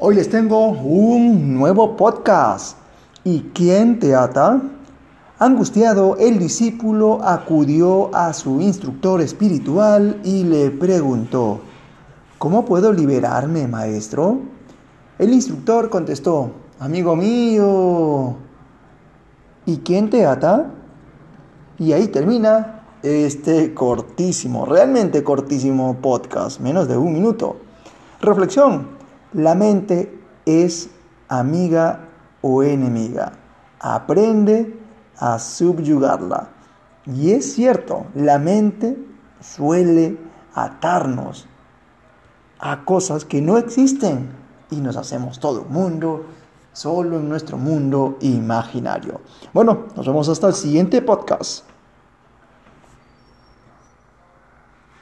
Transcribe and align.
Hoy 0.00 0.14
les 0.14 0.30
tengo 0.30 0.68
un 0.68 1.54
nuevo 1.54 1.96
podcast. 1.96 2.78
¿Y 3.24 3.50
quién 3.52 3.98
te 3.98 4.14
ata? 4.14 4.62
Angustiado, 5.40 6.16
el 6.18 6.38
discípulo 6.38 7.18
acudió 7.24 8.14
a 8.14 8.32
su 8.32 8.60
instructor 8.60 9.20
espiritual 9.20 10.20
y 10.22 10.44
le 10.44 10.70
preguntó, 10.70 11.62
¿Cómo 12.38 12.64
puedo 12.64 12.92
liberarme, 12.92 13.66
maestro? 13.66 14.38
El 15.18 15.32
instructor 15.32 15.90
contestó, 15.90 16.52
Amigo 16.78 17.16
mío, 17.16 18.36
¿y 19.66 19.78
quién 19.78 20.10
te 20.10 20.26
ata? 20.26 20.70
Y 21.76 21.92
ahí 21.92 22.06
termina 22.06 22.84
este 23.02 23.74
cortísimo, 23.74 24.64
realmente 24.64 25.24
cortísimo 25.24 25.96
podcast, 25.96 26.60
menos 26.60 26.86
de 26.86 26.96
un 26.96 27.12
minuto. 27.12 27.56
Reflexión. 28.20 28.97
La 29.32 29.54
mente 29.54 30.20
es 30.46 30.90
amiga 31.28 32.08
o 32.40 32.62
enemiga. 32.62 33.32
Aprende 33.80 34.78
a 35.18 35.38
subyugarla. 35.38 36.48
Y 37.04 37.32
es 37.32 37.52
cierto, 37.52 38.06
la 38.14 38.38
mente 38.38 38.96
suele 39.40 40.18
atarnos 40.54 41.46
a 42.58 42.84
cosas 42.84 43.24
que 43.24 43.40
no 43.40 43.58
existen 43.58 44.30
y 44.70 44.76
nos 44.76 44.96
hacemos 44.96 45.38
todo 45.38 45.62
un 45.62 45.72
mundo 45.72 46.24
solo 46.72 47.18
en 47.18 47.28
nuestro 47.28 47.56
mundo 47.56 48.16
imaginario. 48.20 49.20
Bueno, 49.52 49.86
nos 49.96 50.06
vemos 50.06 50.28
hasta 50.28 50.48
el 50.48 50.54
siguiente 50.54 51.02
podcast. 51.02 51.64